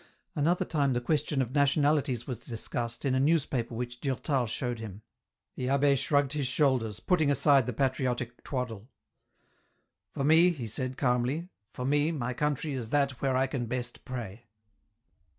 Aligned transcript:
Another 0.35 0.65
time 0.65 0.93
the 0.93 0.99
question 0.99 1.43
of 1.43 1.51
nationalities 1.51 2.25
was 2.25 2.39
discussed 2.43 3.05
in 3.05 3.13
a 3.13 3.19
newspaper 3.19 3.75
which 3.75 4.01
Durtal 4.01 4.47
showed 4.47 4.79
him. 4.79 5.03
The 5.55 5.67
abbd 5.67 5.99
shrugged 5.99 6.33
his 6.33 6.47
shoulders, 6.47 6.99
putting 6.99 7.29
aside 7.29 7.67
the 7.67 7.73
patriotic 7.73 8.43
twaddle." 8.43 8.89
For 10.15 10.23
me," 10.23 10.49
he 10.49 10.65
said 10.65 10.97
calmly," 10.97 11.49
for 11.75 11.85
me 11.85 12.11
my 12.11 12.33
country 12.33 12.73
is 12.73 12.89
that 12.89 13.21
where 13.21 13.37
I 13.37 13.45
can 13.45 13.67
best 13.67 14.03
pray." 14.03 14.47